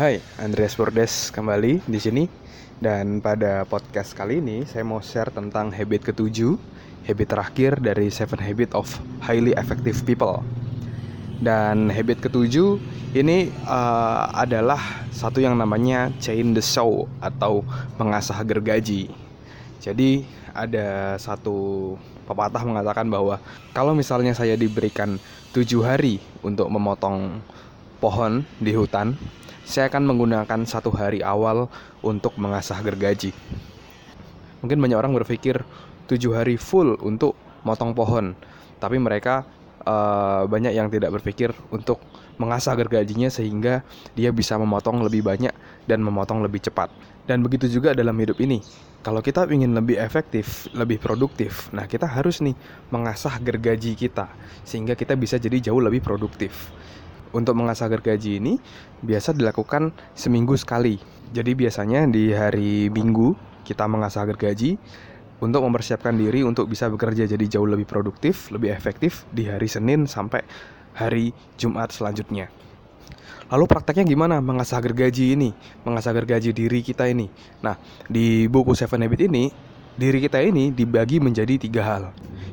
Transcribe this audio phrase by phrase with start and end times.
[0.00, 2.24] Hai, Andreas Bordes kembali di sini
[2.80, 6.56] dan pada podcast kali ini saya mau share tentang habit ketujuh,
[7.04, 8.88] habit terakhir dari Seven Habit of
[9.20, 10.40] Highly Effective People.
[11.44, 12.80] Dan habit ketujuh
[13.12, 14.80] ini uh, adalah
[15.12, 17.60] satu yang namanya chain the show atau
[18.00, 19.12] mengasah gergaji.
[19.84, 20.24] Jadi
[20.56, 21.92] ada satu
[22.24, 23.36] pepatah mengatakan bahwa
[23.76, 25.20] kalau misalnya saya diberikan
[25.52, 27.44] tujuh hari untuk memotong
[28.00, 29.12] pohon di hutan,
[29.70, 31.70] saya akan menggunakan satu hari awal
[32.02, 33.30] untuk mengasah gergaji.
[34.66, 35.62] Mungkin banyak orang berpikir
[36.10, 38.34] tujuh hari full untuk motong pohon,
[38.82, 39.46] tapi mereka
[39.86, 42.02] uh, banyak yang tidak berpikir untuk
[42.42, 43.86] mengasah gergajinya sehingga
[44.18, 45.54] dia bisa memotong lebih banyak
[45.86, 46.90] dan memotong lebih cepat.
[47.30, 48.58] Dan begitu juga dalam hidup ini.
[49.00, 52.52] Kalau kita ingin lebih efektif, lebih produktif, nah kita harus nih
[52.92, 54.28] mengasah gergaji kita
[54.60, 56.68] sehingga kita bisa jadi jauh lebih produktif
[57.30, 58.58] untuk mengasah gergaji ini
[59.02, 60.98] biasa dilakukan seminggu sekali.
[61.30, 64.74] Jadi biasanya di hari Minggu kita mengasah gergaji
[65.40, 70.04] untuk mempersiapkan diri untuk bisa bekerja jadi jauh lebih produktif, lebih efektif di hari Senin
[70.04, 70.44] sampai
[70.92, 72.52] hari Jumat selanjutnya.
[73.50, 75.50] Lalu prakteknya gimana mengasah gergaji ini,
[75.82, 77.26] mengasah gergaji diri kita ini?
[77.66, 77.74] Nah,
[78.06, 79.50] di buku Seven Habit ini
[80.00, 82.04] diri kita ini dibagi menjadi tiga hal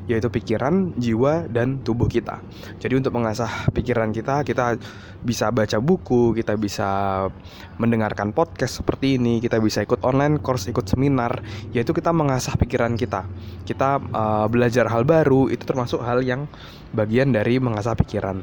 [0.08, 2.40] yaitu pikiran, jiwa, dan tubuh kita.
[2.80, 4.80] Jadi untuk mengasah pikiran kita, kita
[5.20, 6.88] bisa baca buku, kita bisa
[7.76, 11.44] mendengarkan podcast seperti ini, kita bisa ikut online course, ikut seminar,
[11.76, 13.28] yaitu kita mengasah pikiran kita.
[13.68, 16.48] Kita uh, belajar hal baru, itu termasuk hal yang
[16.96, 18.40] bagian dari mengasah pikiran.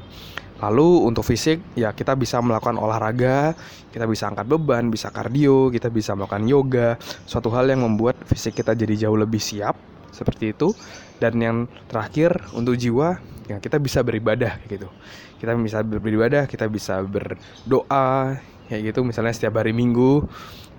[0.65, 3.53] Lalu untuk fisik ya kita bisa melakukan olahraga,
[3.93, 6.97] kita bisa angkat beban, bisa kardio, kita bisa melakukan yoga,
[7.29, 9.77] suatu hal yang membuat fisik kita jadi jauh lebih siap
[10.09, 10.73] seperti itu.
[11.21, 14.89] Dan yang terakhir untuk jiwa ya kita bisa beribadah gitu.
[15.37, 20.25] Kita bisa beribadah, kita bisa berdoa kayak gitu misalnya setiap hari Minggu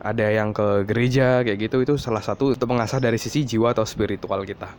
[0.06, 3.82] ada yang ke gereja kayak gitu itu salah satu untuk mengasah dari sisi jiwa atau
[3.82, 4.70] spiritual kita.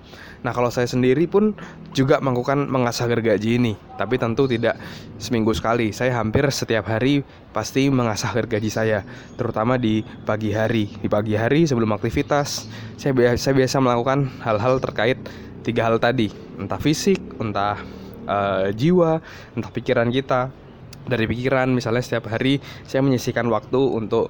[0.45, 1.57] Nah kalau saya sendiri pun
[1.91, 4.77] juga melakukan mengasah gergaji ini, tapi tentu tidak
[5.19, 5.89] seminggu sekali.
[5.91, 9.01] Saya hampir setiap hari pasti mengasah gergaji saya,
[9.35, 10.87] terutama di pagi hari.
[11.01, 15.17] Di pagi hari sebelum aktivitas, saya biasa, saya biasa melakukan hal-hal terkait
[15.65, 17.81] tiga hal tadi, entah fisik, entah
[18.29, 19.19] uh, jiwa,
[19.57, 20.66] entah pikiran kita.
[21.07, 24.29] Dari pikiran, misalnya setiap hari saya menyisihkan waktu untuk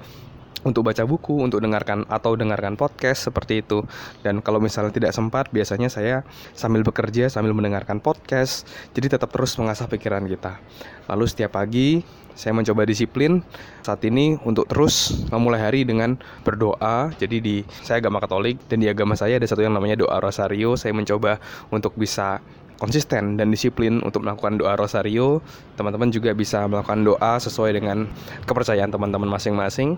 [0.66, 3.86] untuk baca buku, untuk dengarkan atau dengarkan podcast seperti itu.
[4.26, 6.28] Dan kalau misalnya tidak sempat, biasanya saya
[6.58, 8.66] sambil bekerja sambil mendengarkan podcast.
[8.92, 10.60] Jadi tetap terus mengasah pikiran kita.
[11.08, 12.02] Lalu setiap pagi
[12.38, 13.42] saya mencoba disiplin
[13.82, 17.10] saat ini untuk terus memulai hari dengan berdoa.
[17.18, 20.78] Jadi di saya agama Katolik dan di agama saya ada satu yang namanya doa rosario.
[20.78, 21.42] Saya mencoba
[21.74, 22.44] untuk bisa
[22.78, 25.42] konsisten dan disiplin untuk melakukan doa rosario.
[25.76, 28.10] Teman-teman juga bisa melakukan doa sesuai dengan
[28.46, 29.98] kepercayaan teman-teman masing-masing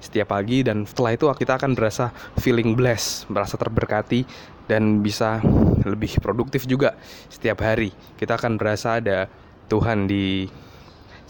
[0.00, 2.08] setiap pagi dan setelah itu kita akan berasa
[2.40, 4.24] feeling blessed, merasa terberkati
[4.64, 5.44] dan bisa
[5.84, 6.96] lebih produktif juga
[7.28, 7.92] setiap hari.
[8.16, 9.28] Kita akan berasa ada
[9.68, 10.48] Tuhan di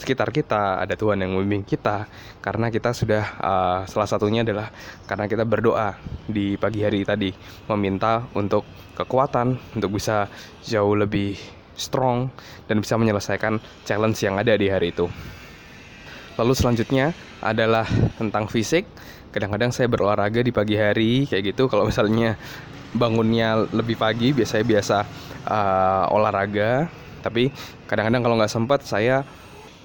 [0.00, 2.08] sekitar kita, ada Tuhan yang membimbing kita
[2.40, 4.72] karena kita sudah uh, salah satunya adalah
[5.04, 7.28] karena kita berdoa di pagi hari tadi
[7.68, 8.64] meminta untuk
[8.96, 10.26] kekuatan untuk bisa
[10.64, 11.36] jauh lebih
[11.76, 12.32] strong
[12.64, 15.08] dan bisa menyelesaikan challenge yang ada di hari itu.
[16.40, 17.12] Lalu selanjutnya
[17.44, 17.84] adalah
[18.16, 18.88] tentang fisik.
[19.32, 21.68] Kadang-kadang saya berolahraga di pagi hari kayak gitu.
[21.68, 22.40] Kalau misalnya
[22.96, 24.96] bangunnya lebih pagi, biasanya biasa
[25.44, 26.88] uh, olahraga.
[27.20, 27.52] Tapi
[27.84, 29.28] kadang-kadang kalau nggak sempat saya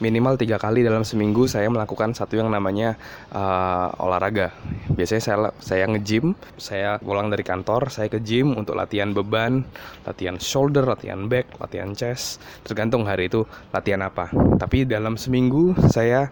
[0.04, 3.00] minimal tiga kali dalam seminggu saya melakukan satu yang namanya
[3.32, 4.52] uh, olahraga.
[4.92, 9.64] Biasanya saya saya nge-gym, saya pulang dari kantor, saya ke gym untuk latihan beban,
[10.04, 14.28] latihan shoulder, latihan back, latihan chest, tergantung hari itu latihan apa.
[14.60, 16.28] Tapi dalam seminggu saya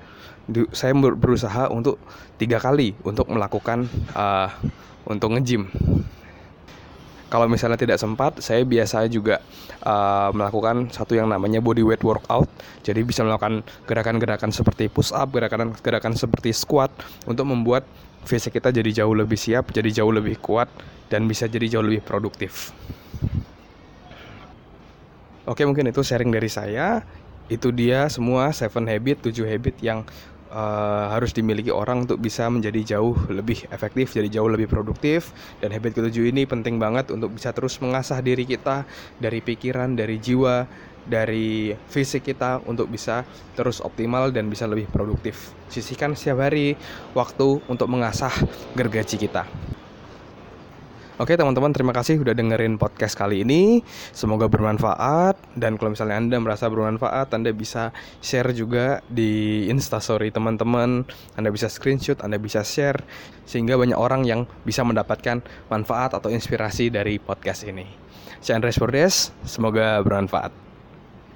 [0.75, 1.95] saya berusaha untuk
[2.35, 4.51] tiga kali untuk melakukan uh,
[5.07, 5.71] untuk nge-gym
[7.33, 9.41] kalau misalnya tidak sempat, saya biasa juga
[9.81, 12.45] uh, melakukan satu yang namanya body weight workout.
[12.85, 16.93] Jadi bisa melakukan gerakan-gerakan seperti push up, gerakan-gerakan seperti squat
[17.25, 17.89] untuk membuat
[18.29, 20.69] fisik kita jadi jauh lebih siap, jadi jauh lebih kuat
[21.09, 22.69] dan bisa jadi jauh lebih produktif.
[25.49, 27.01] Oke, mungkin itu sharing dari saya.
[27.49, 30.05] Itu dia semua 7 habit, 7 habit yang
[30.53, 35.33] uh, harus dimiliki orang untuk bisa menjadi jauh lebih efektif, jadi jauh lebih produktif.
[35.57, 38.85] Dan habit ketujuh ini penting banget untuk bisa terus mengasah diri kita
[39.17, 40.69] dari pikiran, dari jiwa,
[41.03, 43.27] dari fisik kita untuk bisa
[43.57, 45.51] terus optimal dan bisa lebih produktif.
[45.67, 46.77] Sisihkan setiap hari
[47.17, 48.31] waktu untuk mengasah
[48.77, 49.43] gergaji kita.
[51.21, 53.85] Oke teman-teman terima kasih udah dengerin podcast kali ini.
[54.17, 55.37] Semoga bermanfaat.
[55.53, 61.05] Dan kalau misalnya Anda merasa bermanfaat Anda bisa share juga di instastory teman-teman.
[61.37, 63.05] Anda bisa screenshot, Anda bisa share
[63.45, 67.85] Sehingga banyak orang yang bisa mendapatkan manfaat atau inspirasi dari podcast ini.
[68.41, 70.62] Saya Andres Bordes, semoga bermanfaat